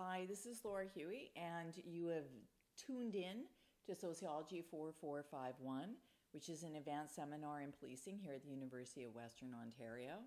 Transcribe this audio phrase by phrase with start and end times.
[0.00, 2.30] Hi, this is Laura Huey, and you have
[2.76, 3.50] tuned in
[3.84, 5.96] to Sociology 4451,
[6.30, 10.22] which is an advanced seminar in policing here at the University of Western Ontario.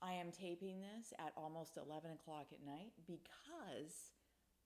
[0.00, 4.16] I am taping this at almost 11 o'clock at night because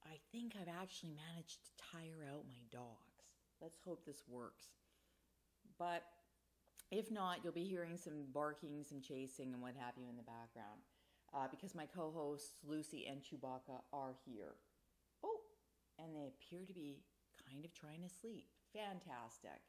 [0.06, 3.34] I think I've actually managed to tire out my dogs.
[3.60, 4.66] Let's hope this works.
[5.76, 6.04] But
[6.92, 10.22] if not, you'll be hearing some barking, some chasing, and what have you in the
[10.22, 10.86] background
[11.34, 14.54] uh, because my co hosts Lucy and Chewbacca are here.
[15.24, 15.40] Oh,
[15.98, 17.02] and they appear to be
[17.48, 18.48] kind of trying to sleep.
[18.72, 19.60] Fantastic.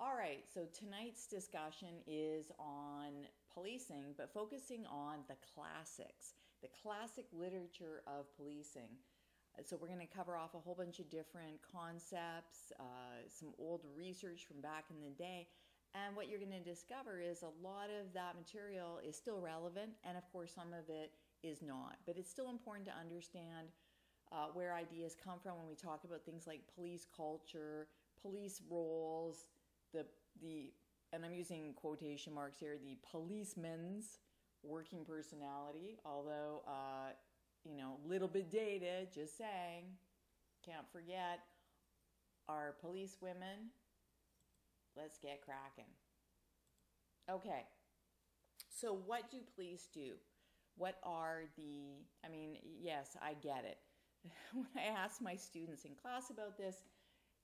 [0.00, 3.12] All right, so tonight's discussion is on
[3.52, 8.90] policing, but focusing on the classics, the classic literature of policing.
[9.62, 13.82] So, we're going to cover off a whole bunch of different concepts, uh, some old
[13.96, 15.46] research from back in the day,
[15.94, 19.90] and what you're going to discover is a lot of that material is still relevant,
[20.04, 21.12] and of course, some of it
[21.42, 21.96] is not.
[22.06, 23.68] But it's still important to understand
[24.32, 27.88] uh, where ideas come from when we talk about things like police culture,
[28.20, 29.48] police roles,
[29.92, 30.04] the
[30.42, 30.72] the
[31.12, 34.18] and I'm using quotation marks here, the policeman's
[34.64, 37.12] working personality, although uh,
[37.64, 39.84] you know, a little bit dated, just saying.
[40.64, 41.40] Can't forget
[42.48, 43.70] our police women
[44.96, 45.90] let's get cracking.
[47.30, 47.64] Okay,
[48.68, 50.14] so what do police do?
[50.76, 53.78] What are the, I mean, yes, I get it.
[54.52, 56.76] when I ask my students in class about this,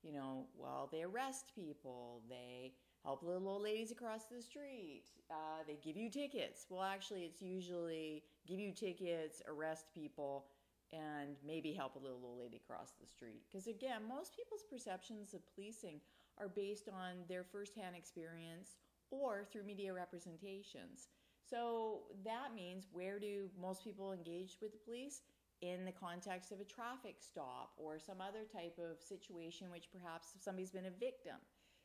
[0.03, 2.73] you know, well, they arrest people, they
[3.05, 6.67] help little old ladies across the street, uh, they give you tickets.
[6.69, 10.47] Well, actually, it's usually give you tickets, arrest people,
[10.93, 13.43] and maybe help a little old lady across the street.
[13.51, 16.01] Because again, most people's perceptions of policing
[16.41, 18.77] are based on their firsthand experience
[19.11, 21.09] or through media representations.
[21.49, 25.23] So that means where do most people engage with the police?
[25.63, 30.29] In the context of a traffic stop or some other type of situation which perhaps
[30.41, 31.37] somebody's been a victim.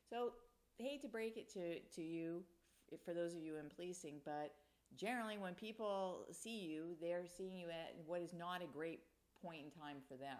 [0.10, 0.32] So,
[0.78, 2.44] hate to break it to, to you,
[3.04, 4.54] for those of you in policing, but
[4.96, 9.02] generally when people see you, they're seeing you at what is not a great
[9.42, 10.38] point in time for them.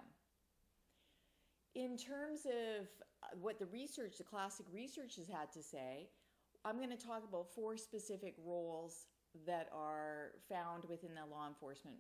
[1.76, 2.88] In terms of
[3.22, 6.08] uh, what the research, the classic research has had to say,
[6.64, 9.08] I'm going to talk about four specific roles
[9.46, 11.98] that are found within the law enforcement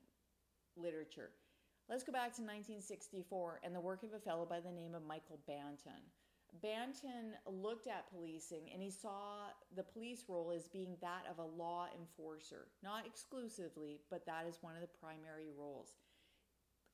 [0.77, 1.31] literature.
[1.89, 5.05] Let's go back to 1964 and the work of a fellow by the name of
[5.05, 6.07] Michael Banton.
[6.63, 11.61] Banton looked at policing and he saw the police role as being that of a
[11.61, 15.95] law enforcer, not exclusively, but that is one of the primary roles.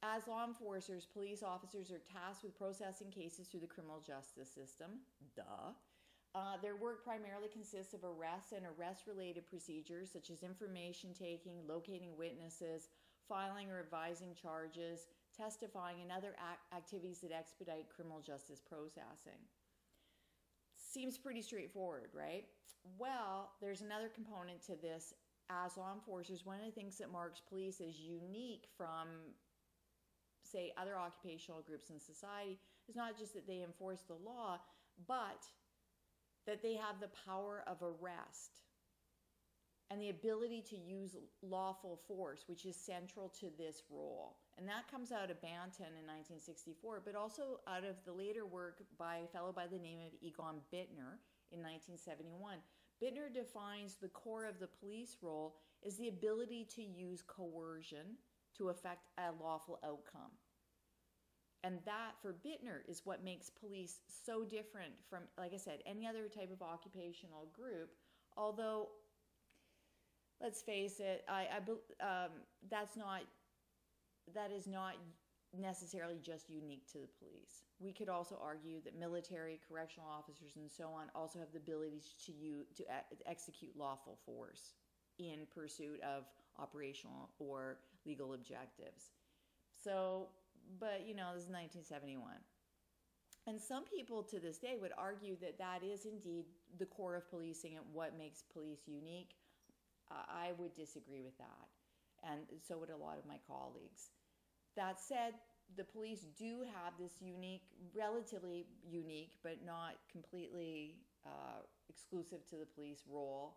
[0.03, 5.01] As law enforcers, police officers are tasked with processing cases through the criminal justice system.
[5.35, 5.73] Duh.
[6.33, 11.67] Uh, their work primarily consists of arrests and arrest related procedures such as information taking,
[11.67, 12.87] locating witnesses,
[13.27, 15.07] filing or advising charges,
[15.37, 16.35] testifying, and other
[16.75, 19.39] activities that expedite criminal justice processing.
[20.75, 22.45] Seems pretty straightforward, right?
[22.97, 25.13] Well, there's another component to this.
[25.49, 29.07] As law enforcers, one of the things that marks police as unique from,
[30.51, 34.59] say, other occupational groups in society is not just that they enforce the law,
[35.07, 35.45] but
[36.45, 38.61] that they have the power of arrest
[39.91, 44.37] and the ability to use lawful force, which is central to this role.
[44.57, 48.81] And that comes out of Banton in 1964, but also out of the later work
[48.97, 51.19] by a fellow by the name of Egon Bittner
[51.51, 52.59] in 1971.
[53.03, 58.15] Bittner defines the core of the police role as the ability to use coercion
[58.57, 60.31] to affect a lawful outcome.
[61.63, 66.07] And that, for Bittner, is what makes police so different from, like I said, any
[66.07, 67.91] other type of occupational group.
[68.35, 68.89] Although
[70.41, 72.31] let's face it, I, I um,
[72.69, 73.21] that's not
[74.33, 74.93] that is not
[75.57, 77.63] necessarily just unique to the police.
[77.79, 82.01] We could also argue that military, correctional officers, and so on also have the ability
[82.25, 82.83] to use, to
[83.27, 84.73] execute lawful force
[85.19, 86.23] in pursuit of
[86.57, 89.11] operational or legal objectives.
[89.83, 90.27] So,
[90.79, 92.33] but you know, this is 1971.
[93.47, 96.45] And some people to this day would argue that that is indeed
[96.77, 99.33] the core of policing and what makes police unique.
[100.11, 101.67] I would disagree with that,
[102.29, 104.11] and so would a lot of my colleagues.
[104.75, 105.35] That said,
[105.77, 107.63] the police do have this unique,
[107.95, 113.55] relatively unique, but not completely uh, exclusive to the police role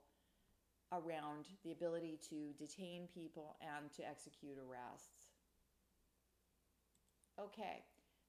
[0.93, 5.29] around the ability to detain people and to execute arrests.
[7.41, 7.83] Okay,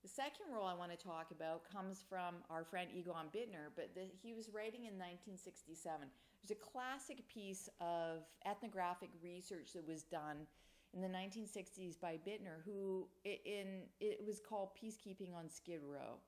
[0.05, 3.89] the second rule I want to talk about comes from our friend Egon Bittner, but
[3.95, 6.07] the, he was writing in 1967.
[6.41, 10.45] There's a classic piece of ethnographic research that was done
[10.93, 16.21] in the 1960s by Bittner, who in it was called Peacekeeping on Skid Row.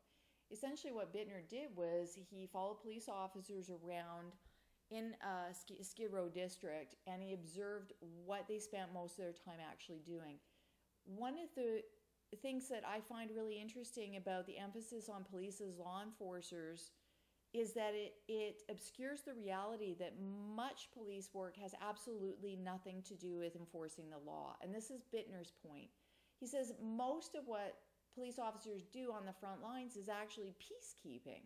[0.52, 4.34] Essentially, what Bittner did was he followed police officers around
[4.92, 5.54] in a
[5.84, 7.94] Skid Row district and he observed
[8.26, 10.38] what they spent most of their time actually doing.
[11.06, 11.82] One of the
[12.42, 16.92] things that I find really interesting about the emphasis on police as law enforcers
[17.54, 20.14] is that it, it obscures the reality that
[20.54, 24.56] much police work has absolutely nothing to do with enforcing the law.
[24.62, 25.88] And this is Bittner's point.
[26.40, 27.78] He says most of what
[28.14, 31.42] police officers do on the front lines is actually peacekeeping,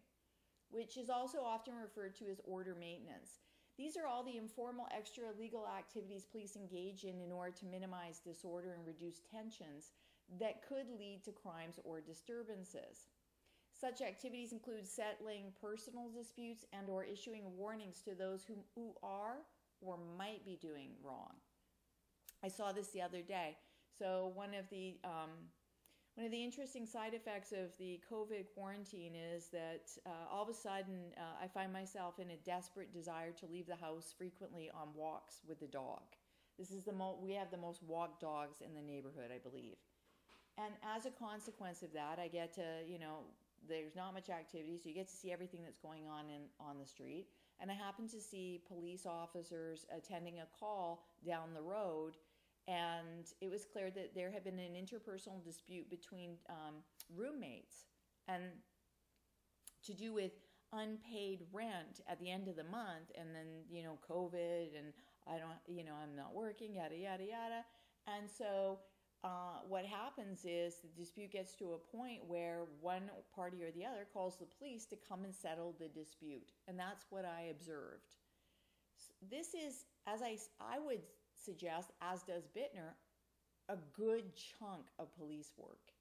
[0.72, 3.40] which is also often referred to as order maintenance.
[3.78, 8.20] These are all the informal extra legal activities police engage in in order to minimize
[8.20, 9.92] disorder and reduce tensions
[10.40, 13.08] that could lead to crimes or disturbances.
[13.80, 19.38] Such activities include settling personal disputes and or issuing warnings to those who, who are
[19.82, 21.34] or might be doing wrong.
[22.44, 23.58] I saw this the other day.
[23.98, 25.30] So one of the um,
[26.22, 30.50] one of the interesting side effects of the COVID quarantine is that uh, all of
[30.50, 34.70] a sudden uh, I find myself in a desperate desire to leave the house frequently
[34.70, 36.04] on walks with the dog.
[36.60, 39.78] This is the mo- we have the most walked dogs in the neighborhood, I believe.
[40.60, 43.26] And as a consequence of that, I get to, you know,
[43.68, 46.78] there's not much activity, so you get to see everything that's going on in on
[46.78, 47.30] the street.
[47.60, 52.14] And I happened to see police officers attending a call down the road,
[52.68, 56.76] and it was clear that there had been an interpersonal dispute between um,
[57.16, 57.86] roommates,
[58.28, 58.44] and
[59.84, 60.32] to do with
[60.74, 64.94] unpaid rent at the end of the month, and then you know COVID, and
[65.28, 67.66] I don't, you know, I'm not working, yada yada yada,
[68.08, 68.80] and so
[69.24, 73.04] uh, what happens is the dispute gets to a point where one
[73.36, 76.52] party or the other calls the police to come and settle the dispute.
[76.68, 78.16] And that's what I observed.
[79.30, 81.02] This is, as I, I would
[81.44, 82.94] suggest, as does Bittner,
[83.70, 85.92] a good chunk of police work.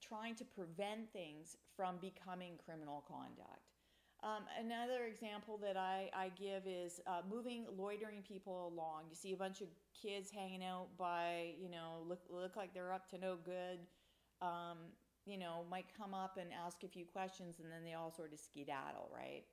[0.00, 3.70] Trying to prevent things from becoming criminal conduct.
[4.22, 9.04] Um, another example that I, I give is uh, moving loitering people along.
[9.08, 9.68] You see a bunch of
[10.00, 13.78] kids hanging out by, you know, look, look like they're up to no good.
[14.42, 14.76] Um,
[15.24, 18.32] you know, might come up and ask a few questions and then they all sort
[18.32, 19.44] of skedaddle, right?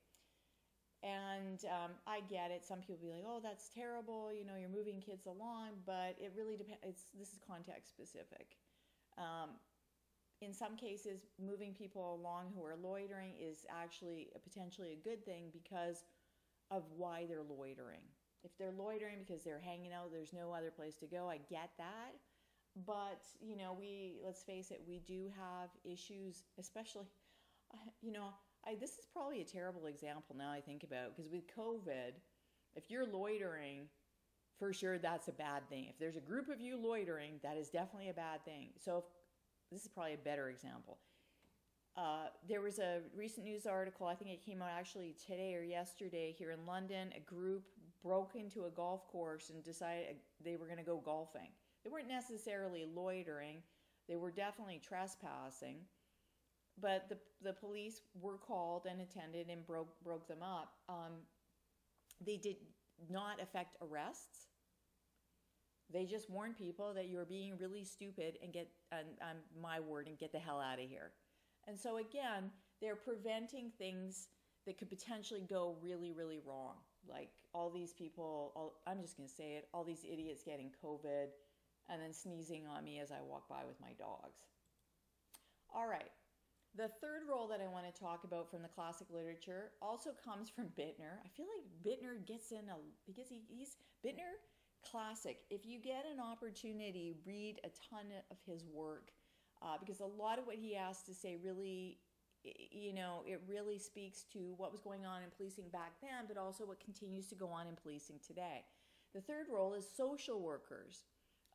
[1.02, 2.64] And um, I get it.
[2.66, 6.32] Some people be like, "Oh, that's terrible." You know, you're moving kids along, but it
[6.36, 6.82] really depends.
[6.82, 8.58] It's this is context specific.
[9.16, 9.50] Um,
[10.40, 15.24] in some cases, moving people along who are loitering is actually a potentially a good
[15.24, 16.04] thing because
[16.70, 18.02] of why they're loitering.
[18.44, 21.70] If they're loitering because they're hanging out, there's no other place to go, I get
[21.78, 22.14] that.
[22.86, 27.06] But, you know, we, let's face it, we do have issues, especially,
[28.02, 28.28] you know,
[28.68, 32.12] I, this is probably a terrible example now I think about because with COVID,
[32.76, 33.88] if you're loitering,
[34.58, 35.86] for sure that's a bad thing.
[35.88, 38.70] If there's a group of you loitering, that is definitely a bad thing.
[38.78, 39.04] So if
[39.72, 40.98] this is probably a better example.
[41.96, 45.62] Uh, there was a recent news article, I think it came out actually today or
[45.62, 47.12] yesterday here in London.
[47.16, 47.64] A group
[48.02, 51.48] broke into a golf course and decided they were going to go golfing.
[51.84, 53.62] They weren't necessarily loitering,
[54.08, 55.78] they were definitely trespassing.
[56.80, 60.74] But the, the police were called and attended and broke, broke them up.
[60.88, 61.12] Um,
[62.24, 62.56] they did
[63.10, 64.48] not affect arrests
[65.92, 70.06] they just warn people that you're being really stupid and get, on, on my word,
[70.06, 71.12] and get the hell out of here.
[71.66, 74.28] And so again, they're preventing things
[74.66, 76.74] that could potentially go really, really wrong.
[77.08, 80.70] Like all these people, all, I'm just going to say it, all these idiots getting
[80.84, 81.28] COVID
[81.88, 84.40] and then sneezing on me as I walk by with my dogs.
[85.74, 86.10] All right.
[86.76, 90.48] The third role that I want to talk about from the classic literature also comes
[90.48, 91.18] from Bittner.
[91.24, 94.38] I feel like Bittner gets in a because he, he's Bittner
[94.88, 95.40] classic.
[95.50, 99.10] If you get an opportunity, read a ton of his work
[99.62, 101.98] uh, because a lot of what he has to say really,
[102.44, 106.36] you know, it really speaks to what was going on in policing back then, but
[106.36, 108.64] also what continues to go on in policing today.
[109.14, 111.04] The third role is social workers.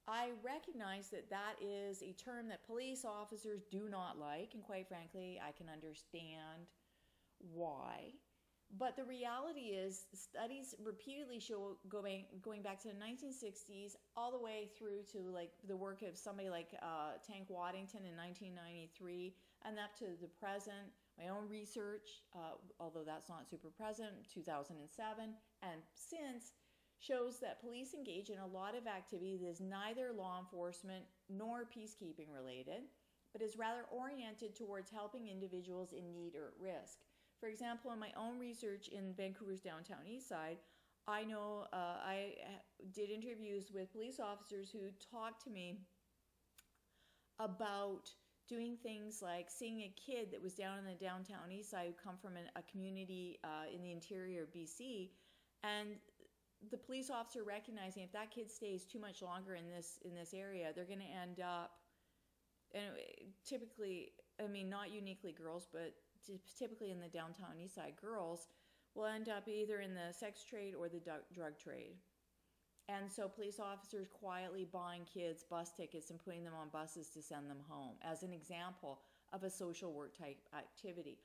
[0.07, 4.87] I recognize that that is a term that police officers do not like, and quite
[4.87, 6.67] frankly, I can understand
[7.37, 8.11] why.
[8.77, 14.39] But the reality is, studies repeatedly show going going back to the 1960s all the
[14.39, 19.77] way through to like the work of somebody like uh, Tank Waddington in 1993 and
[19.77, 20.89] up to the present.
[21.19, 26.53] My own research, uh, although that's not super present, 2007 and since
[27.05, 31.65] shows that police engage in a lot of activity that is neither law enforcement nor
[31.65, 32.83] peacekeeping related,
[33.33, 36.99] but is rather oriented towards helping individuals in need or at risk.
[37.39, 40.57] For example, in my own research in Vancouver's downtown east side,
[41.07, 42.35] I know uh, I
[42.93, 44.79] did interviews with police officers who
[45.11, 45.79] talked to me
[47.39, 48.09] about
[48.47, 51.93] doing things like seeing a kid that was down in the downtown east side who
[52.01, 55.09] come from an, a community uh, in the interior of BC,
[55.63, 55.95] and
[56.71, 60.33] the police officer recognizing if that kid stays too much longer in this in this
[60.33, 61.71] area, they're going to end up,
[62.73, 62.85] and
[63.45, 65.93] typically, I mean, not uniquely girls, but
[66.57, 68.47] typically in the downtown east side, girls
[68.95, 71.01] will end up either in the sex trade or the
[71.33, 71.95] drug trade.
[72.89, 77.21] And so police officers quietly buying kids bus tickets and putting them on buses to
[77.21, 78.99] send them home as an example
[79.31, 81.17] of a social work type activity.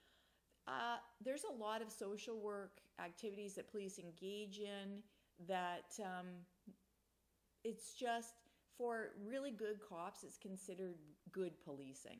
[0.68, 5.02] Uh, there's a lot of social work activities that police engage in
[5.47, 6.26] that um,
[7.64, 8.35] it's just
[8.76, 10.97] for really good cops, it's considered
[11.33, 12.18] good policing.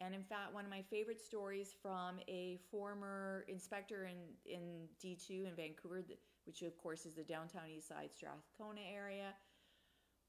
[0.00, 5.46] And in fact, one of my favorite stories from a former inspector in, in D2
[5.46, 6.02] in Vancouver,
[6.46, 9.34] which of course is the downtown east side Strathcona area,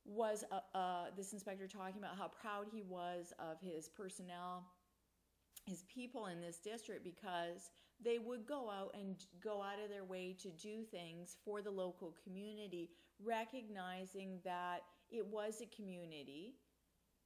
[0.06, 4.64] was uh, uh, this inspector talking about how proud he was of his personnel,
[5.66, 7.70] his people in this district, because
[8.04, 11.72] they would go out and go out of their way to do things for the
[11.72, 12.90] local community,
[13.24, 16.56] recognizing that it was a community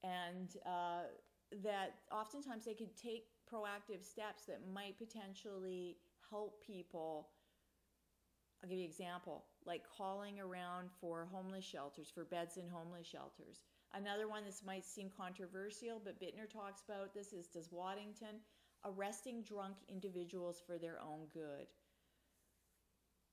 [0.04, 1.04] and uh,
[1.64, 5.98] that oftentimes they could take proactive steps that might potentially
[6.30, 7.30] help people.
[8.62, 13.08] I'll give you an example, like calling around for homeless shelters, for beds in homeless
[13.08, 13.62] shelters.
[13.94, 18.40] Another one, this might seem controversial, but Bittner talks about this, is does Waddington
[18.86, 21.68] arresting drunk individuals for their own good.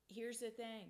[0.08, 0.86] Here's the thing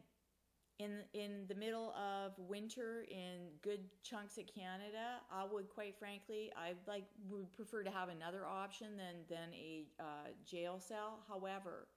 [0.78, 6.52] in in the middle of winter in good chunks of Canada, I would quite frankly,
[6.56, 11.20] I like would prefer to have another option than than a uh, jail cell.
[11.28, 11.88] However,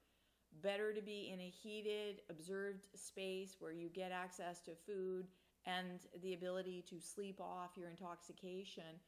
[0.64, 5.28] better to be in a heated, observed space where you get access to food
[5.70, 9.00] and the ability to sleep off your intoxication.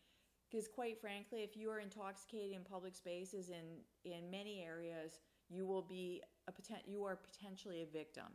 [0.49, 3.65] Because quite frankly, if you are intoxicated in public spaces in
[4.03, 8.27] in many areas, you will be a potent, you are potentially a victim.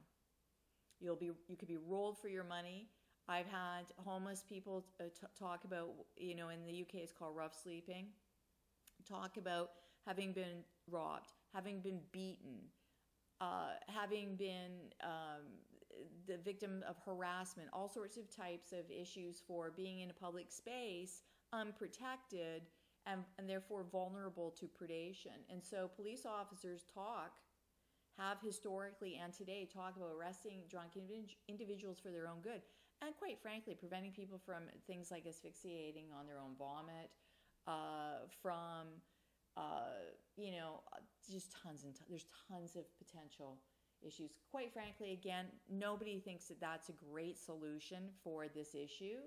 [1.00, 2.88] You'll be you could be rolled for your money.
[3.28, 7.36] I've had homeless people uh, t- talk about you know in the UK it's called
[7.36, 8.06] rough sleeping.
[9.08, 9.70] Talk about
[10.06, 12.70] having been robbed, having been beaten,
[13.40, 15.44] uh, having been um,
[16.26, 20.50] the victim of harassment, all sorts of types of issues for being in a public
[20.50, 22.62] space unprotected
[23.06, 25.38] and, and therefore vulnerable to predation.
[25.50, 27.32] And so police officers talk
[28.18, 30.92] have historically and today talk about arresting drunk
[31.48, 32.62] individuals for their own good
[33.02, 37.10] and quite frankly preventing people from things like asphyxiating on their own vomit
[37.66, 38.86] uh, from
[39.56, 40.00] uh,
[40.36, 40.80] you know
[41.30, 43.58] just tons and tons, there's tons of potential
[44.06, 49.18] issues quite frankly again nobody thinks that that's a great solution for this issue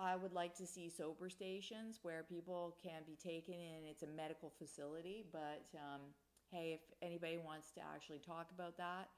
[0.00, 3.84] I would like to see sober stations where people can be taken in.
[3.90, 6.00] It's a medical facility, but um,
[6.52, 9.08] hey, if anybody wants to actually talk about that,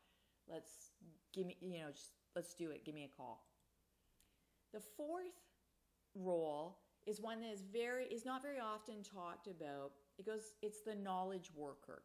[0.48, 0.92] let's
[1.34, 2.84] give me, you know, just let's do it.
[2.84, 3.44] Give me a call.
[4.72, 5.26] The fourth
[6.14, 9.92] role is one that is very is not very often talked about.
[10.18, 12.02] It goes it's the knowledge worker.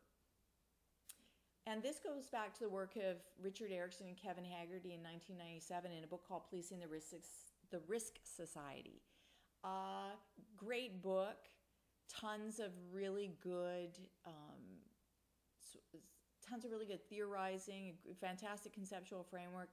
[1.68, 5.92] And this goes back to the work of Richard Ericson and Kevin Haggerty in 1997
[5.92, 7.28] in a book called Policing the Risks
[7.72, 9.02] the Risk Society.
[9.64, 10.14] Uh,
[10.56, 11.38] great book,
[12.08, 14.76] tons of really good um,
[16.48, 19.70] tons of really good theorizing, fantastic conceptual framework,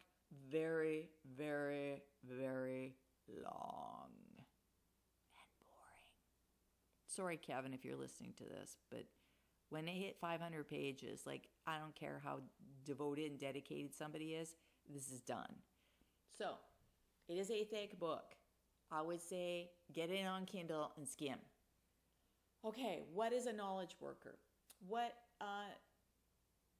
[0.50, 2.94] very, very, very
[3.44, 4.08] long
[4.38, 6.08] and boring.
[7.06, 9.04] Sorry, Kevin, if you're listening to this, but
[9.72, 12.40] when it hit 500 pages, like I don't care how
[12.84, 14.54] devoted and dedicated somebody is,
[14.92, 15.54] this is done.
[16.36, 16.52] So,
[17.26, 18.34] it is a thick book.
[18.90, 21.38] I would say get it on Kindle and skim.
[22.66, 24.36] Okay, what is a knowledge worker?
[24.86, 25.72] What uh,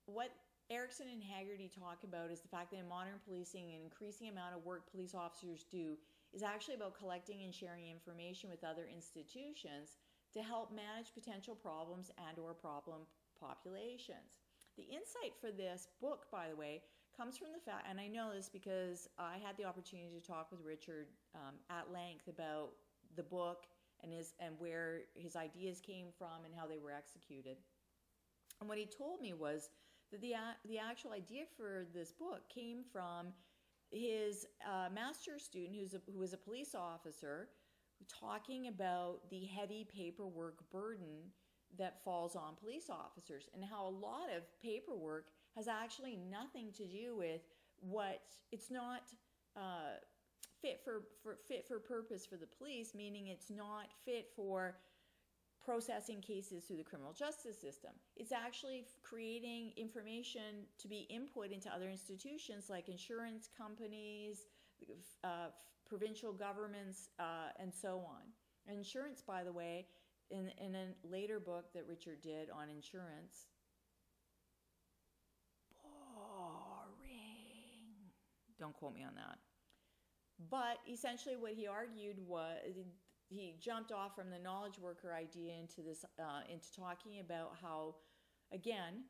[0.04, 0.30] what
[0.70, 4.54] Ericson and Haggerty talk about is the fact that in modern policing, an increasing amount
[4.54, 5.96] of work police officers do
[6.34, 9.96] is actually about collecting and sharing information with other institutions
[10.34, 13.02] to help manage potential problems and or problem
[13.38, 14.40] populations.
[14.76, 16.82] The insight for this book, by the way,
[17.16, 20.50] comes from the fact, and I know this because I had the opportunity to talk
[20.50, 22.70] with Richard um, at length about
[23.16, 23.66] the book
[24.02, 27.58] and his and where his ideas came from and how they were executed.
[28.60, 29.68] And what he told me was
[30.10, 30.34] that the,
[30.68, 33.28] the actual idea for this book came from
[33.90, 37.48] his uh, master student, who's a, who was a police officer,
[38.08, 41.30] talking about the heavy paperwork burden
[41.78, 46.86] that falls on police officers and how a lot of paperwork has actually nothing to
[46.86, 47.40] do with
[47.80, 49.02] what it's not
[49.56, 49.96] uh,
[50.60, 54.76] fit for, for fit for purpose for the police, meaning it's not fit for
[55.64, 57.90] processing cases through the criminal justice system.
[58.16, 64.46] It's actually creating information to be input into other institutions like insurance companies,
[65.22, 65.48] uh,
[65.92, 68.22] provincial governments, uh, and so on.
[68.74, 69.84] Insurance, by the way,
[70.30, 73.48] in, in a later book that Richard did on insurance,
[75.82, 77.12] boring.
[78.58, 79.36] Don't quote me on that.
[80.50, 82.56] But essentially, what he argued was
[83.28, 87.96] he jumped off from the knowledge worker idea into this uh, into talking about how,
[88.50, 89.04] again,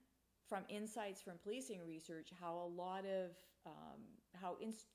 [0.49, 3.31] from insights from policing research, how a lot of
[3.67, 4.01] um,
[4.41, 4.87] how inst-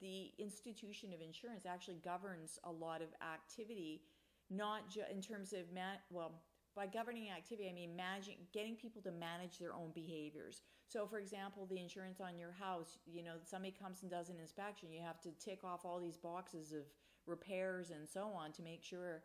[0.00, 4.02] the institution of insurance actually governs a lot of activity,
[4.50, 6.42] not just in terms of man- well
[6.74, 10.62] by governing activity, I mean managing, getting people to manage their own behaviors.
[10.88, 14.38] So, for example, the insurance on your house, you know, somebody comes and does an
[14.40, 16.84] inspection, you have to tick off all these boxes of
[17.26, 19.22] repairs and so on to make sure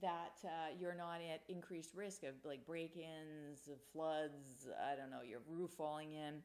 [0.00, 5.40] that uh, you're not at increased risk of like break-ins, floods, I don't know, your
[5.48, 6.42] roof falling in.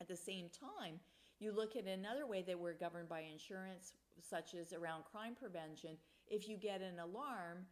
[0.00, 0.98] At the same time,
[1.42, 5.96] you look at another way that we're governed by insurance, such as around crime prevention.
[6.28, 7.66] If you get an alarm,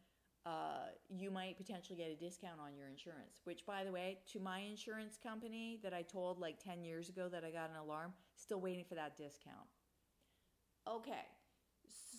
[0.47, 3.41] uh, you might potentially get a discount on your insurance.
[3.45, 7.29] Which, by the way, to my insurance company that I told like 10 years ago
[7.29, 9.69] that I got an alarm, still waiting for that discount.
[10.89, 11.27] Okay,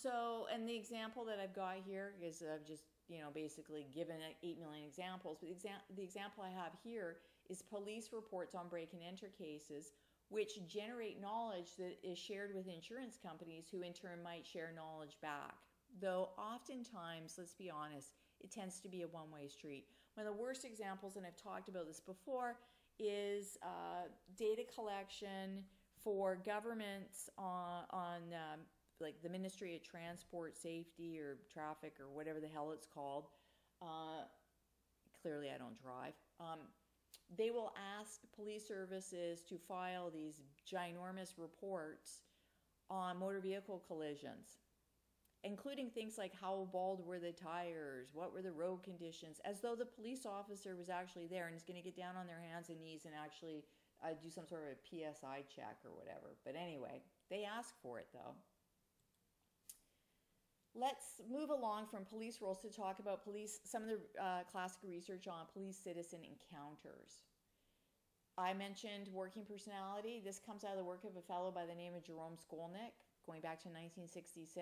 [0.02, 4.18] so, and the example that I've got here is I've just, you know, basically given
[4.44, 5.38] 8 million examples.
[5.40, 7.18] But the, exa- the example I have here
[7.50, 9.92] is police reports on break and enter cases,
[10.32, 15.18] which generate knowledge that is shared with insurance companies who in turn might share knowledge
[15.22, 15.56] back.
[16.00, 19.88] Though oftentimes, let's be honest, it tends to be a one way street.
[20.16, 22.56] One of the worst examples, and I've talked about this before,
[22.98, 24.08] is uh,
[24.38, 25.66] data collection
[26.02, 28.60] for governments on, on um,
[29.02, 33.26] like the Ministry of Transport Safety or Traffic or whatever the hell it's called.
[33.82, 34.24] Uh,
[35.22, 36.14] clearly, I don't drive.
[36.40, 36.60] Um,
[37.38, 42.22] they will ask police services to file these ginormous reports
[42.90, 44.60] on motor vehicle collisions,
[45.44, 49.76] including things like how bald were the tires, what were the road conditions, as though
[49.76, 52.70] the police officer was actually there and is going to get down on their hands
[52.70, 53.64] and knees and actually
[54.04, 56.36] uh, do some sort of a PSI check or whatever.
[56.46, 58.36] But anyway, they ask for it though.
[60.74, 64.80] Let's move along from police roles to talk about police, some of the uh, classic
[64.88, 67.28] research on police citizen encounters.
[68.38, 70.22] I mentioned working personality.
[70.24, 72.96] This comes out of the work of a fellow by the name of Jerome Skolnick,
[73.26, 74.56] going back to 1966.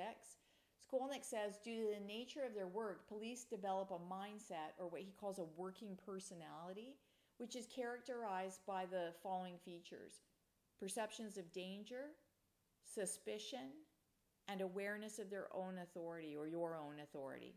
[0.82, 5.02] Skolnick says, due to the nature of their work, police develop a mindset, or what
[5.02, 6.96] he calls a working personality,
[7.38, 10.22] which is characterized by the following features
[10.80, 12.16] perceptions of danger,
[12.84, 13.70] suspicion,
[14.52, 17.56] and awareness of their own authority or your own authority.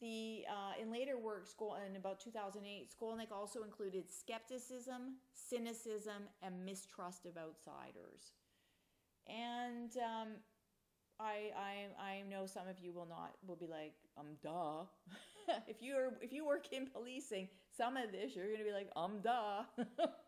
[0.00, 1.48] The, uh, in later work,
[1.88, 8.32] in about 2008, Skolnick also included skepticism, cynicism, and mistrust of outsiders.
[9.26, 10.28] And um,
[11.18, 14.84] I, I, I know some of you will not will be like, um, duh.
[15.68, 19.20] if you're if you work in policing, some of this you're gonna be like, um,
[19.22, 19.62] duh.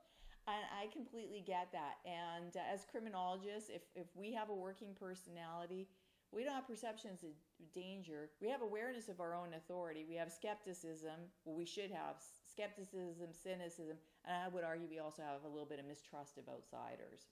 [0.46, 1.98] And I completely get that.
[2.06, 5.88] And uh, as criminologists, if, if we have a working personality,
[6.30, 7.30] we don't have perceptions of
[7.74, 8.30] danger.
[8.40, 10.04] We have awareness of our own authority.
[10.08, 11.32] We have skepticism.
[11.44, 12.16] Well, we should have
[12.50, 16.48] skepticism, cynicism, and I would argue we also have a little bit of mistrust of
[16.48, 17.26] outsiders.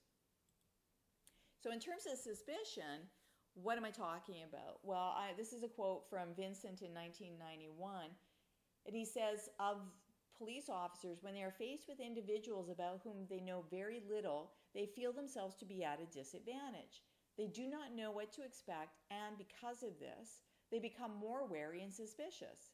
[1.61, 3.09] So, in terms of suspicion,
[3.55, 4.79] what am I talking about?
[4.83, 8.11] Well, I, this is a quote from Vincent in 1991.
[8.85, 9.77] And he says, Of
[10.37, 14.85] police officers, when they are faced with individuals about whom they know very little, they
[14.85, 17.03] feel themselves to be at a disadvantage.
[17.37, 21.83] They do not know what to expect, and because of this, they become more wary
[21.83, 22.71] and suspicious.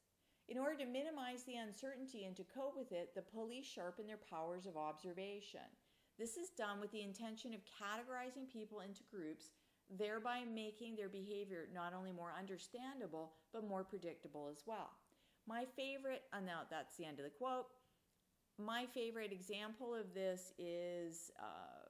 [0.48, 4.20] In order to minimize the uncertainty and to cope with it, the police sharpen their
[4.30, 5.62] powers of observation.
[6.20, 9.52] This is done with the intention of categorizing people into groups,
[9.90, 14.92] thereby making their behavior not only more understandable, but more predictable as well.
[15.48, 17.66] My favorite, and no, that's the end of the quote.
[18.58, 21.90] My favorite example of this is, uh,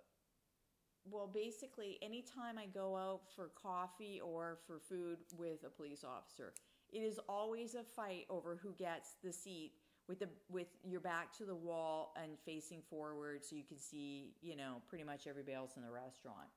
[1.06, 6.54] well, basically, anytime I go out for coffee or for food with a police officer,
[6.92, 9.74] it is always a fight over who gets the seat
[10.08, 14.34] with the with your back to the wall and facing forward so you can see,
[14.42, 16.50] you know, pretty much everybody else in the restaurant.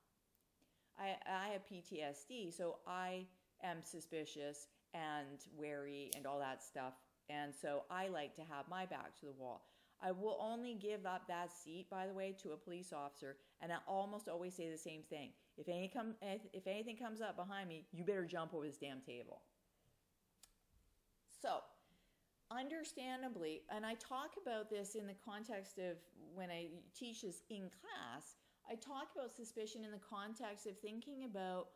[0.98, 3.26] I I have PTSD, so I
[3.62, 6.94] am suspicious and wary and all that stuff.
[7.28, 9.66] And so I like to have my back to the wall.
[10.02, 13.72] I will only give up that seat, by the way, to a police officer, and
[13.72, 15.30] I almost always say the same thing.
[15.56, 19.00] If any come, if anything comes up behind me, you better jump over this damn
[19.00, 19.40] table.
[21.40, 21.60] So,
[22.50, 25.96] understandably, and I talk about this in the context of
[26.34, 28.36] when I teach this in class,
[28.70, 31.68] I talk about suspicion in the context of thinking about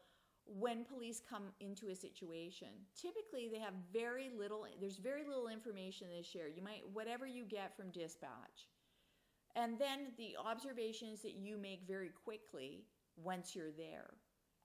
[0.49, 2.69] when police come into a situation.
[3.01, 6.49] Typically, they have very little, there's very little information they share.
[6.49, 8.69] You might, whatever you get from dispatch.
[9.57, 12.85] And then the observations that you make very quickly
[13.17, 14.11] once you're there.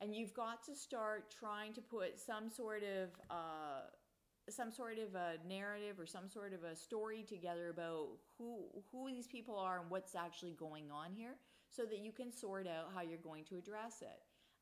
[0.02, 3.88] And you've got to start trying to put some sort of uh,
[4.50, 9.08] some sort of a narrative or some sort of a story together about who who
[9.08, 11.36] these people are and what's actually going on here
[11.70, 14.20] so that you can sort out how you're going to address it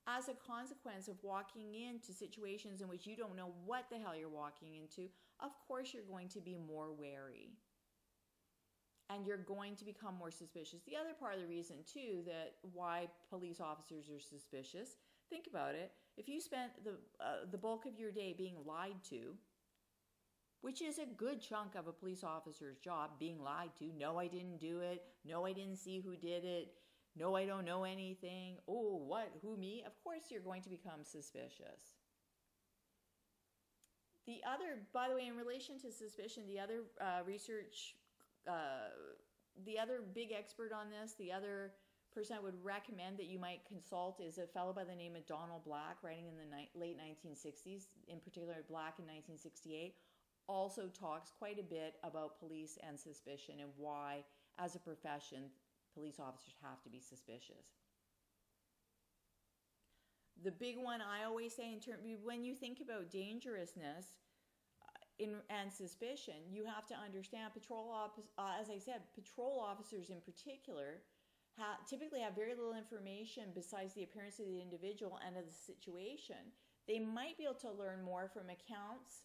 [0.07, 4.15] as a consequence of walking into situations in which you don't know what the hell
[4.15, 5.09] you're walking into
[5.39, 7.51] of course you're going to be more wary
[9.09, 12.55] and you're going to become more suspicious the other part of the reason too that
[12.73, 14.95] why police officers are suspicious
[15.29, 16.91] think about it if you spent the
[17.23, 19.35] uh, the bulk of your day being lied to
[20.61, 23.91] which is a good chunk of a police officer's job being lied to.
[23.97, 25.03] No, I didn't do it.
[25.25, 26.73] No, I didn't see who did it.
[27.15, 28.57] No, I don't know anything.
[28.67, 29.29] Oh, what?
[29.41, 29.83] Who, me?
[29.85, 31.99] Of course, you're going to become suspicious.
[34.27, 37.95] The other, by the way, in relation to suspicion, the other uh, research,
[38.47, 38.93] uh,
[39.65, 41.73] the other big expert on this, the other
[42.13, 45.25] person I would recommend that you might consult is a fellow by the name of
[45.25, 49.95] Donald Black, writing in the ni- late 1960s, in particular Black in 1968
[50.47, 54.23] also talks quite a bit about police and suspicion and why,
[54.59, 55.49] as a profession,
[55.93, 57.77] police officers have to be suspicious.
[60.43, 64.17] The big one I always say in terms when you think about dangerousness
[64.81, 69.59] uh, in, and suspicion, you have to understand patrol op- uh, as I said, patrol
[69.59, 71.03] officers in particular
[71.87, 76.37] typically have very little information besides the appearance of the individual and of the situation.
[76.87, 79.21] They might be able to learn more from accounts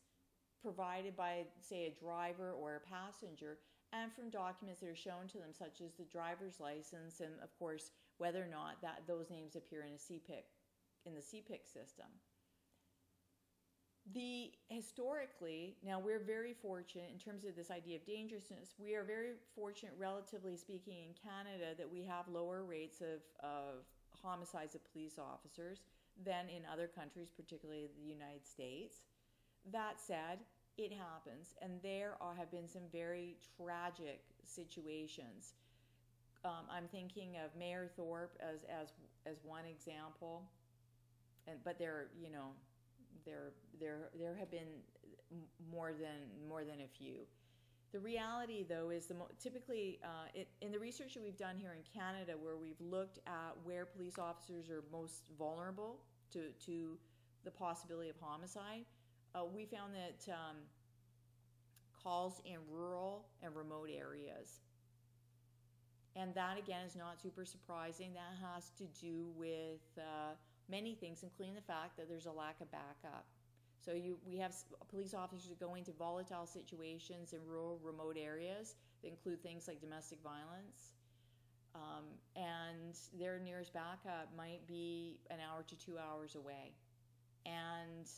[0.61, 3.59] provided by, say, a driver or a passenger,
[3.93, 7.57] and from documents that are shown to them, such as the driver's license, and of
[7.59, 10.45] course, whether or not that those names appear in a CPIC
[11.05, 12.07] in the CPIC system.
[14.15, 18.75] The historically, now we're very fortunate in terms of this idea of dangerousness.
[18.79, 23.83] We are very fortunate, relatively speaking, in Canada that we have lower rates of, of
[24.13, 25.81] homicides of police officers
[26.25, 28.99] than in other countries, particularly the United States.
[29.73, 30.39] That said,
[30.79, 35.55] it happens, and there are, have been some very tragic situations.
[36.45, 38.93] Um, I'm thinking of Mayerthorpe as as
[39.25, 40.43] as one example,
[41.49, 42.51] and but there, you know,
[43.25, 44.83] there there there have been
[45.71, 47.27] more than more than a few.
[47.93, 51.57] The reality, though, is the mo- typically uh, it, in the research that we've done
[51.57, 56.01] here in Canada, where we've looked at where police officers are most vulnerable
[56.33, 56.99] to to
[57.45, 58.85] the possibility of homicide
[59.37, 60.57] uh, we found that um,
[62.03, 64.61] calls in rural and remote areas.
[66.15, 68.15] And that again is not super surprising.
[68.15, 70.33] That has to do with uh,
[70.71, 73.27] many things, including the fact that there's a lack of backup.
[73.85, 74.55] So you, we have
[74.89, 80.19] police officers going to volatile situations in rural, remote areas that include things like domestic
[80.25, 80.95] violence,
[81.75, 86.73] um, and their nearest backup might be an hour to two hours away.
[87.45, 88.09] And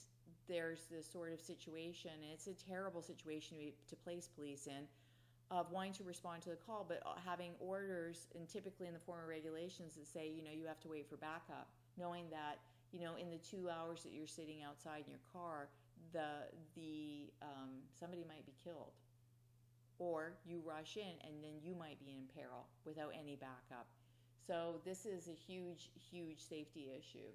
[0.48, 3.56] there's this sort of situation, it's a terrible situation
[3.88, 4.86] to place police in,
[5.50, 9.00] of wanting to respond to the call, but uh, having orders, and typically in the
[9.00, 12.58] form of regulations that say, you know, you have to wait for backup, knowing that,
[12.92, 15.68] you know, in the two hours that you're sitting outside in your car,
[16.12, 18.92] the the um, somebody might be killed,
[19.98, 23.86] or you rush in and then you might be in peril without any backup.
[24.46, 27.28] So this is a huge, huge safety issue.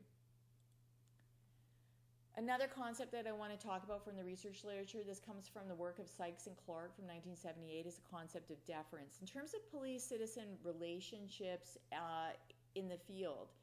[2.35, 5.67] Another concept that I want to talk about from the research literature, this comes from
[5.67, 9.21] the work of Sykes and Clark from 1978, is the concept of deference.
[9.21, 12.33] In terms of police citizen relationships uh,
[12.73, 13.53] in the field,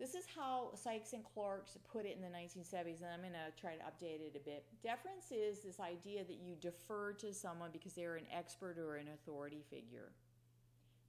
[0.00, 3.54] this is how Sykes and Clark put it in the 1970s, and I'm going to
[3.54, 4.64] try to update it a bit.
[4.82, 9.06] Deference is this idea that you defer to someone because they're an expert or an
[9.14, 10.10] authority figure.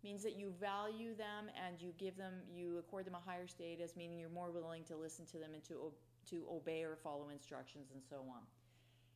[0.03, 3.95] Means that you value them and you give them, you accord them a higher status,
[3.97, 5.91] meaning you're more willing to listen to them and to
[6.29, 8.41] to obey or follow instructions and so on.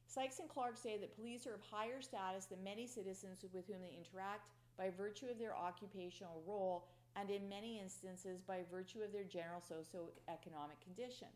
[0.07, 3.81] Sykes and Clark say that police are of higher status than many citizens with whom
[3.81, 9.11] they interact by virtue of their occupational role and in many instances by virtue of
[9.11, 11.27] their general socioeconomic condition.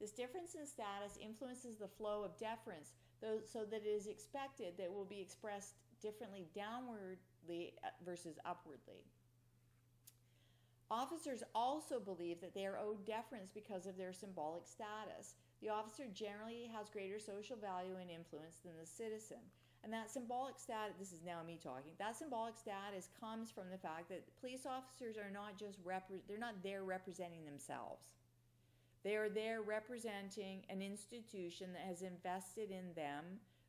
[0.00, 4.74] This difference in status influences the flow of deference, though, so that it is expected
[4.76, 9.02] that it will be expressed differently downwardly uh, versus upwardly.
[10.90, 15.34] Officers also believe that they are owed deference because of their symbolic status.
[15.60, 19.42] The officer generally has greater social value and influence than the citizen.
[19.82, 23.78] And that symbolic status, this is now me talking, that symbolic status comes from the
[23.78, 28.06] fact that police officers are not just, rep- they're not there representing themselves.
[29.04, 33.24] They are there representing an institution that has invested in them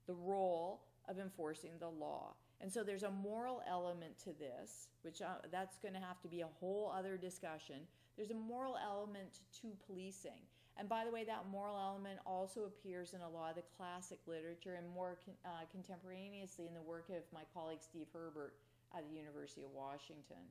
[0.07, 2.33] the role of enforcing the law.
[2.61, 6.27] And so there's a moral element to this, which uh, that's going to have to
[6.27, 7.81] be a whole other discussion.
[8.15, 10.41] There's a moral element to policing.
[10.79, 14.19] And by the way, that moral element also appears in a lot of the classic
[14.27, 18.53] literature and more con- uh, contemporaneously in the work of my colleague Steve Herbert
[18.95, 20.45] at the University of Washington.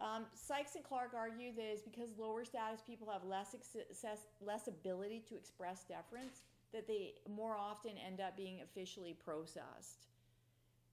[0.00, 4.66] Um, Sykes and Clark argue that it's because lower status people have less, access, less
[4.66, 10.06] ability to express deference that they more often end up being officially processed.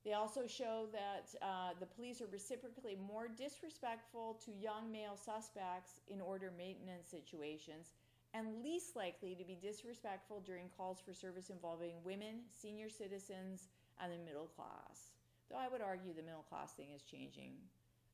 [0.05, 5.99] They also show that uh, the police are reciprocally more disrespectful to young male suspects
[6.07, 7.91] in order maintenance situations
[8.33, 13.67] and least likely to be disrespectful during calls for service involving women, senior citizens,
[14.01, 15.13] and the middle class.
[15.49, 17.53] Though I would argue the middle class thing is changing.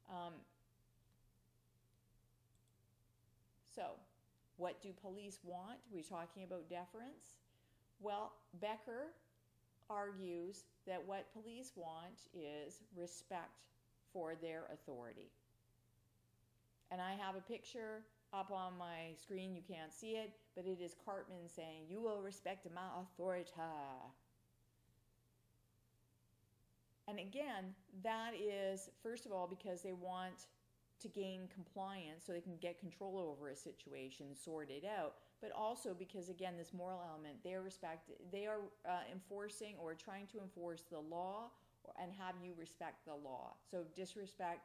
[0.09, 0.33] Um,
[3.75, 3.83] so,
[4.57, 5.79] what do police want?
[5.91, 7.35] We're talking about deference.
[7.99, 9.11] Well, Becker
[9.89, 13.63] argues that what police want is respect
[14.13, 15.29] for their authority.
[16.91, 20.79] And I have a picture up on my screen, you can't see it, but it
[20.81, 23.49] is Cartman saying, You will respect my authority.
[27.07, 30.47] And again, that is, first of all, because they want
[31.01, 35.51] to gain compliance so they can get control over a situation, sort it out but
[35.51, 40.25] also because again this moral element they are respect they are uh, enforcing or trying
[40.27, 41.49] to enforce the law
[42.01, 43.53] and have you respect the law.
[43.69, 44.61] So disrespect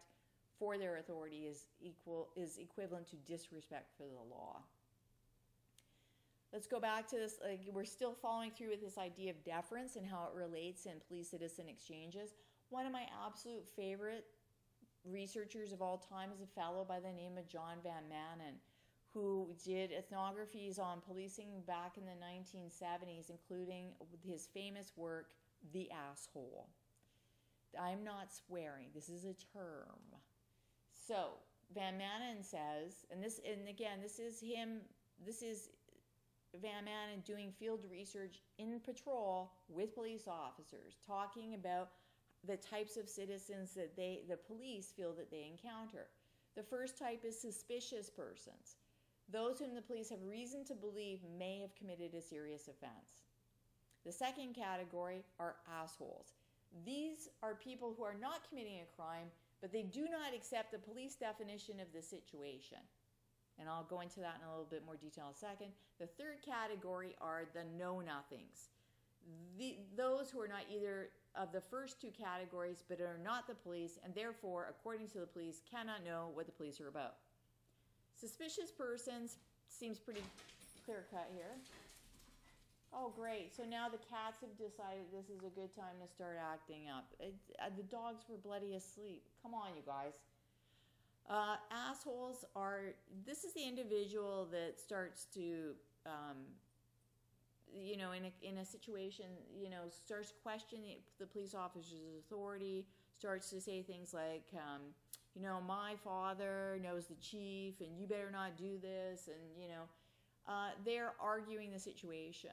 [0.59, 4.62] for their authority is equal is equivalent to disrespect for the law.
[6.52, 9.96] Let's go back to this like we're still following through with this idea of deference
[9.96, 12.30] and how it relates in police citizen exchanges.
[12.70, 14.24] One of my absolute favorite
[15.04, 18.54] researchers of all time is a fellow by the name of john van maanen
[19.12, 23.88] who did ethnographies on policing back in the 1970s, including
[24.25, 25.31] his famous work,
[25.73, 26.68] The Asshole.
[27.79, 30.01] I'm not swearing, this is a term.
[31.07, 31.31] So,
[31.75, 34.81] Van Maanen says, and this, and again, this is him,
[35.25, 35.68] this is
[36.61, 41.90] Van Maanen doing field research in patrol with police officers, talking about
[42.46, 46.07] the types of citizens that they, the police feel that they encounter.
[46.57, 48.77] The first type is suspicious persons
[49.33, 53.25] those whom the police have reason to believe may have committed a serious offense.
[54.05, 56.35] The second category are assholes.
[56.85, 59.29] These are people who are not committing a crime,
[59.61, 62.79] but they do not accept the police definition of the situation.
[63.59, 65.69] And I'll go into that in a little bit more detail in a second.
[65.99, 68.71] The third category are the know nothings.
[69.97, 73.99] Those who are not either of the first two categories, but are not the police,
[74.03, 77.16] and therefore, according to the police, cannot know what the police are about.
[78.20, 80.20] Suspicious persons seems pretty
[80.85, 81.56] clear cut here.
[82.92, 83.56] Oh, great.
[83.56, 87.06] So now the cats have decided this is a good time to start acting up.
[87.18, 89.22] It, uh, the dogs were bloody asleep.
[89.42, 90.12] Come on, you guys.
[91.30, 92.92] Uh, assholes are,
[93.24, 95.72] this is the individual that starts to,
[96.04, 96.37] um,
[97.72, 102.85] you know, in a, in a situation, you know, starts questioning the police officer's authority,
[103.16, 104.83] starts to say things like, um,
[105.35, 109.29] you know, my father knows the chief and you better not do this.
[109.29, 109.85] And, you know,
[110.49, 112.51] uh, they're arguing the situation.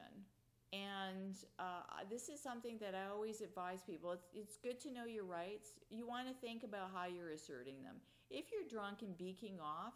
[0.72, 4.12] And uh, this is something that I always advise people.
[4.12, 5.70] It's, it's good to know your rights.
[5.90, 7.96] You want to think about how you're asserting them.
[8.30, 9.94] If you're drunk and beaking off,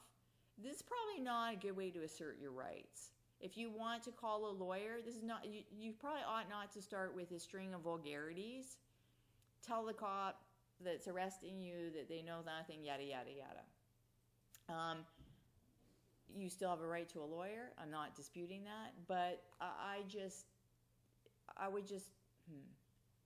[0.63, 3.11] this is probably not a good way to assert your rights.
[3.41, 6.73] If you want to call a lawyer, this is not, you, you probably ought not
[6.73, 8.77] to start with a string of vulgarities.
[9.67, 10.41] Tell the cop,
[10.85, 13.65] that's arresting you, that they know nothing, yada, yada, yada.
[14.69, 14.99] Um,
[16.35, 17.73] you still have a right to a lawyer.
[17.81, 20.47] I'm not disputing that, but I, I just,
[21.57, 22.09] I would just,
[22.49, 22.65] hmm,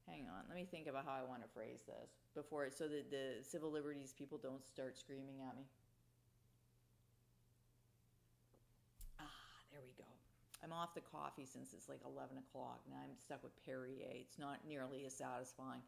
[0.08, 3.10] hang on, let me think about how I want to phrase this before, so that
[3.10, 5.64] the civil liberties people don't start screaming at me.
[9.20, 9.24] Ah,
[9.70, 10.08] there we go.
[10.64, 12.80] I'm off the coffee since it's like 11 o'clock.
[12.90, 14.10] Now I'm stuck with Perrier.
[14.20, 15.82] It's not nearly as satisfying.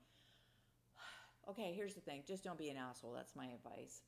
[1.48, 3.12] Okay, here's the thing just don't be an asshole.
[3.12, 4.02] That's my advice.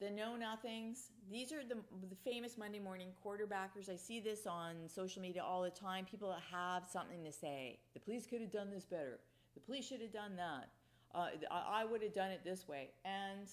[0.00, 1.76] The know nothings, these are the,
[2.08, 3.88] the famous Monday morning quarterbackers.
[3.88, 6.04] I see this on social media all the time.
[6.04, 7.78] People that have something to say.
[7.94, 9.20] The police could have done this better.
[9.54, 10.68] the police should have done that.
[11.14, 12.90] Uh, I, would have done it this way.
[13.04, 13.48] And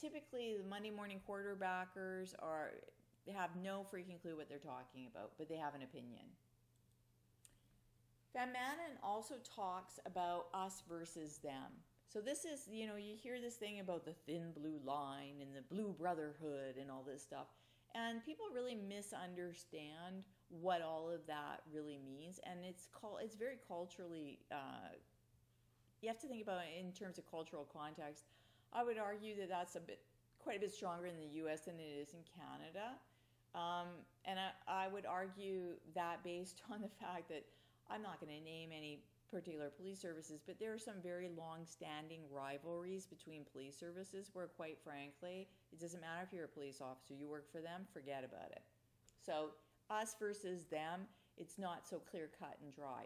[0.00, 2.70] typically, the Monday morning quarterbackers are
[3.36, 6.24] have no freaking clue what they're talking about, but they have an opinion.
[8.38, 11.74] Van Maanen also talks about us versus them.
[12.06, 15.50] So this is, you know, you hear this thing about the thin blue line and
[15.56, 17.48] the blue brotherhood and all this stuff.
[17.96, 22.38] And people really misunderstand what all of that really means.
[22.48, 24.94] And it's called, it's very culturally, uh,
[26.00, 28.22] you have to think about it in terms of cultural context.
[28.72, 29.98] I would argue that that's a bit,
[30.38, 32.94] quite a bit stronger in the US than it is in Canada.
[33.56, 33.88] Um,
[34.24, 37.42] and I, I would argue that based on the fact that
[37.90, 41.64] I'm not going to name any particular police services, but there are some very long
[41.64, 46.80] standing rivalries between police services where, quite frankly, it doesn't matter if you're a police
[46.80, 48.62] officer, you work for them, forget about it.
[49.24, 49.50] So,
[49.90, 51.02] us versus them,
[51.36, 53.04] it's not so clear cut and dry.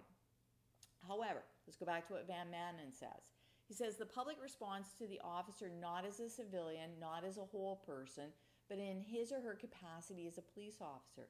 [1.06, 3.30] However, let's go back to what Van Maanen says.
[3.68, 7.44] He says the public responds to the officer not as a civilian, not as a
[7.44, 8.24] whole person,
[8.68, 11.28] but in his or her capacity as a police officer.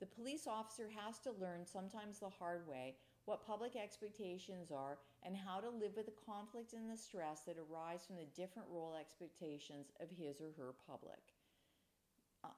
[0.00, 5.36] The police officer has to learn, sometimes the hard way, what public expectations are, and
[5.36, 8.94] how to live with the conflict and the stress that arise from the different role
[8.98, 11.18] expectations of his or her public.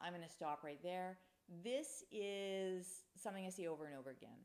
[0.00, 1.18] I'm going to stop right there.
[1.64, 4.38] This is something I see over and over again.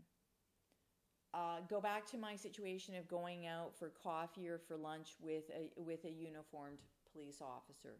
[1.34, 5.44] Uh, go back to my situation of going out for coffee or for lunch with
[5.50, 6.78] a, with a uniformed
[7.12, 7.98] police officer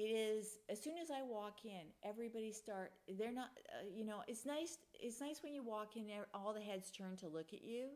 [0.00, 2.92] it is as soon as I walk in, everybody start.
[3.18, 4.22] They're not, uh, you know.
[4.26, 4.78] It's nice.
[4.94, 7.88] It's nice when you walk in, all the heads turn to look at you.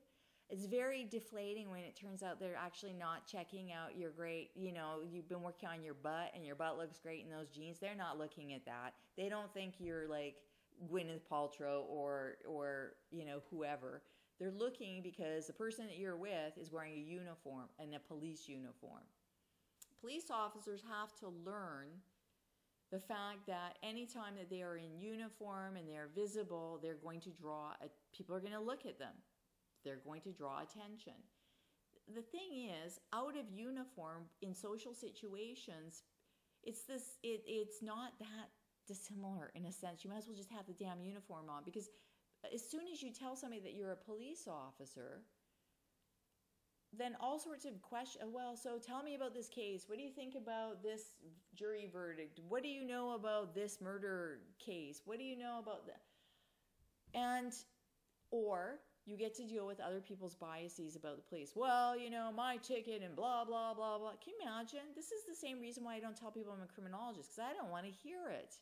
[0.51, 4.51] It's very deflating when it turns out they're actually not checking out your great.
[4.55, 7.49] You know, you've been working on your butt, and your butt looks great in those
[7.49, 7.79] jeans.
[7.79, 8.93] They're not looking at that.
[9.17, 10.37] They don't think you're like
[10.93, 14.03] Gwyneth Paltrow or or you know whoever.
[14.39, 18.47] They're looking because the person that you're with is wearing a uniform and a police
[18.47, 19.05] uniform
[20.05, 21.89] police officers have to learn
[22.93, 27.31] the fact that anytime that they are in uniform and they're visible, they're going to
[27.31, 29.15] draw, a, people are going to look at them.
[29.83, 31.15] They're going to draw attention.
[32.15, 36.03] The thing is, out of uniform in social situations,
[36.63, 38.53] it's this, it, it's not that
[38.87, 40.05] dissimilar in a sense.
[40.05, 41.89] You might as well just have the damn uniform on because
[42.53, 45.23] as soon as you tell somebody that you're a police officer,
[46.99, 48.25] then all sorts of questions.
[48.33, 49.85] Well, so tell me about this case.
[49.87, 51.15] What do you think about this
[51.55, 52.41] jury verdict?
[52.49, 55.03] What do you know about this murder case?
[55.05, 56.03] What do you know about that?
[57.15, 57.53] And,
[58.31, 61.53] or you get to deal with other people's biases about the police.
[61.55, 64.13] Well, you know, my ticket and blah, blah, blah, blah.
[64.23, 64.95] Can you imagine?
[64.97, 67.55] This is the same reason why I don't tell people I'm a criminologist because I
[67.55, 68.57] don't want to hear it.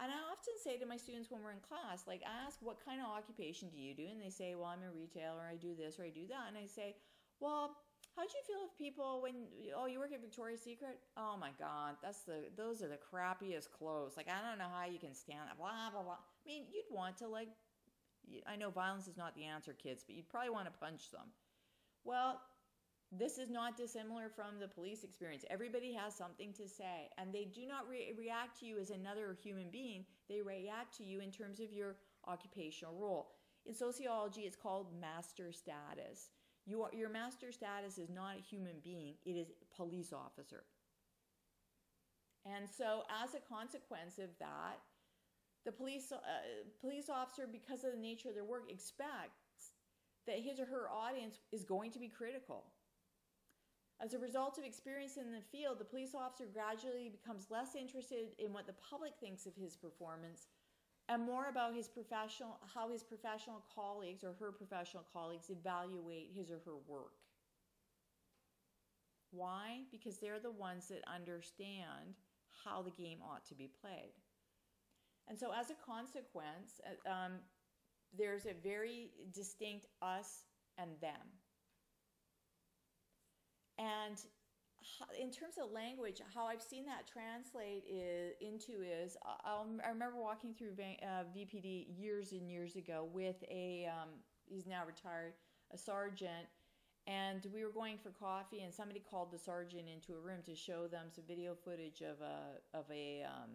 [0.00, 2.84] And I often say to my students when we're in class, like, I ask, what
[2.84, 4.08] kind of occupation do you do?
[4.10, 6.48] And they say, well, I'm a retailer, I do this or I do that.
[6.48, 6.96] And I say,
[7.42, 7.74] well,
[8.14, 9.34] how do you feel if people when
[9.76, 11.00] oh you work at Victoria's Secret?
[11.16, 14.14] Oh my God, that's the those are the crappiest clothes.
[14.16, 15.58] Like I don't know how you can stand that.
[15.58, 16.22] Blah blah blah.
[16.22, 17.48] I mean, you'd want to like.
[18.46, 21.26] I know violence is not the answer, kids, but you'd probably want to punch them.
[22.04, 22.40] Well,
[23.10, 25.44] this is not dissimilar from the police experience.
[25.50, 29.36] Everybody has something to say, and they do not re- react to you as another
[29.42, 30.04] human being.
[30.28, 31.96] They react to you in terms of your
[32.28, 33.32] occupational role.
[33.66, 36.30] In sociology, it's called master status.
[36.66, 40.64] You are, your master status is not a human being, it is police officer.
[42.44, 44.78] And so, as a consequence of that,
[45.64, 46.18] the police, uh,
[46.80, 49.74] police officer, because of the nature of their work, expects
[50.26, 52.64] that his or her audience is going to be critical.
[54.00, 58.34] As a result of experience in the field, the police officer gradually becomes less interested
[58.38, 60.48] in what the public thinks of his performance
[61.12, 66.50] and more about his professional how his professional colleagues or her professional colleagues evaluate his
[66.50, 67.12] or her work.
[69.30, 69.82] Why?
[69.90, 72.16] Because they're the ones that understand
[72.64, 74.14] how the game ought to be played.
[75.28, 77.32] And so, as a consequence, uh, um,
[78.16, 80.44] there's a very distinct us
[80.78, 81.28] and them.
[83.78, 84.16] And
[85.20, 90.16] in terms of language, how I've seen that translate is, into is I'll, i remember
[90.18, 90.72] walking through
[91.02, 94.08] uh, VPD years and years ago with a um,
[94.46, 95.34] he's now retired
[95.72, 96.46] a sergeant,
[97.06, 100.54] and we were going for coffee, and somebody called the sergeant into a room to
[100.54, 103.50] show them some video footage of a of a um,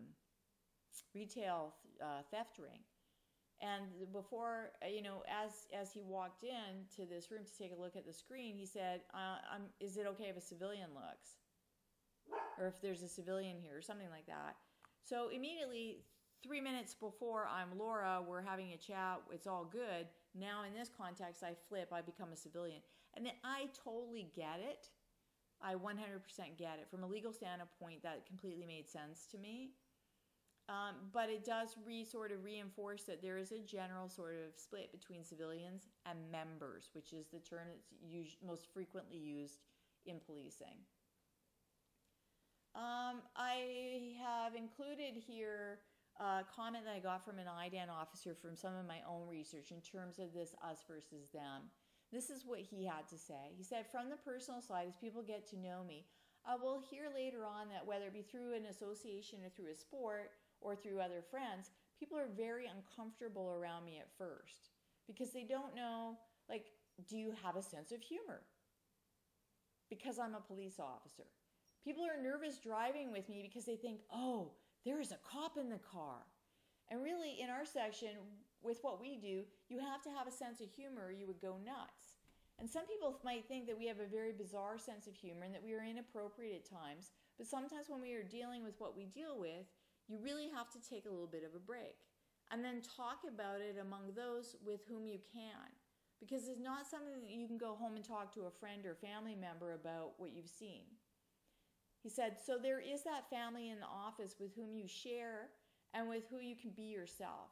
[1.14, 2.80] retail uh, theft ring.
[3.62, 7.72] And before, uh, you know, as as he walked in to this room to take
[7.72, 9.38] a look at the screen, he said, uh,
[9.80, 11.38] "Is it okay if a civilian looks,
[12.60, 14.58] or if there's a civilian here, or something like that?"
[15.04, 16.04] So immediately,
[16.44, 20.08] three minutes before I'm Laura, we're having a chat, it's all good.
[20.36, 22.82] Now, in this context, I flip, I become a civilian.
[23.16, 24.90] And then I totally get it.
[25.62, 26.88] I 100% get it.
[26.92, 29.72] From a legal standpoint, that completely made sense to me.
[30.70, 34.60] Um, but it does re sort of reinforce that there is a general sort of
[34.60, 39.60] split between civilians and members, which is the term that's us- most frequently used
[40.06, 40.84] in policing.
[42.76, 45.80] Um, I have included here
[46.20, 49.72] a comment that I got from an IDAN officer from some of my own research
[49.72, 51.72] in terms of this us versus them.
[52.12, 53.54] This is what he had to say.
[53.56, 56.06] He said, From the personal side, as people get to know me,
[56.46, 59.76] I will hear later on that whether it be through an association or through a
[59.76, 60.32] sport
[60.62, 64.70] or through other friends, people are very uncomfortable around me at first
[65.08, 66.18] because they don't know,
[66.50, 66.66] like,
[67.08, 68.42] do you have a sense of humor?
[69.90, 71.24] Because I'm a police officer.
[71.84, 74.52] People are nervous driving with me because they think, oh,
[74.84, 76.26] there is a cop in the car.
[76.90, 78.10] And really, in our section,
[78.62, 81.42] with what we do, you have to have a sense of humor or you would
[81.42, 82.18] go nuts.
[82.60, 85.54] And some people might think that we have a very bizarre sense of humor and
[85.54, 87.12] that we are inappropriate at times.
[87.38, 89.68] But sometimes when we are dealing with what we deal with,
[90.08, 91.96] you really have to take a little bit of a break
[92.52, 95.72] and then talk about it among those with whom you can.
[96.20, 98.96] Because it's not something that you can go home and talk to a friend or
[98.96, 100.82] family member about what you've seen.
[102.02, 105.50] He said, So there is that family in the office with whom you share
[105.94, 107.52] and with who you can be yourself.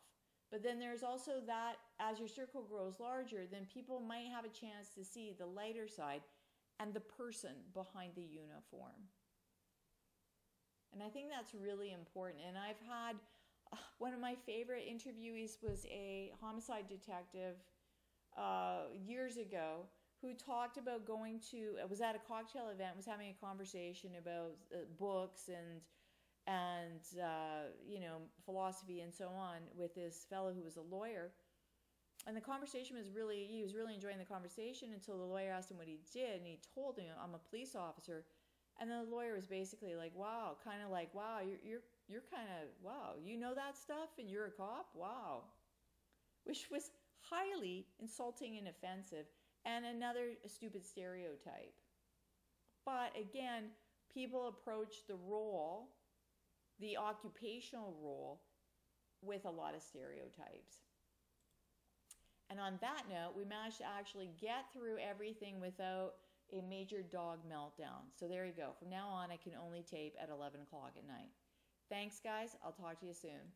[0.52, 4.50] But then there's also that as your circle grows larger, then people might have a
[4.50, 6.22] chance to see the lighter side
[6.80, 9.10] and the person behind the uniform.
[10.94, 12.42] And I think that's really important.
[12.48, 13.16] And I've had
[13.72, 17.56] uh, one of my favorite interviewees was a homicide detective
[18.38, 19.88] uh, years ago
[20.22, 24.56] who talked about going to was at a cocktail event was having a conversation about
[24.74, 25.82] uh, books and
[26.48, 31.32] and uh, you know philosophy and so on with this fellow who was a lawyer
[32.28, 35.72] and the conversation was really he was really enjoying the conversation until the lawyer asked
[35.72, 38.26] him what he did and he told him i'm a police officer
[38.80, 42.24] and then the lawyer was basically like wow kind of like wow you're you're you're
[42.32, 45.44] kind of wow you know that stuff and you're a cop wow
[46.46, 46.92] which was
[47.30, 49.26] highly insulting and offensive
[49.66, 51.74] and another stupid stereotype.
[52.86, 53.72] But again,
[54.14, 55.90] people approach the role,
[56.80, 58.42] the occupational role,
[59.22, 60.86] with a lot of stereotypes.
[62.52, 66.14] And on that note, we managed to actually get through everything without
[66.54, 68.12] a major dog meltdown.
[68.20, 68.72] So there you go.
[68.80, 71.32] From now on, I can only tape at 11 o'clock at night.
[71.90, 72.56] Thanks, guys.
[72.64, 73.54] I'll talk to you soon.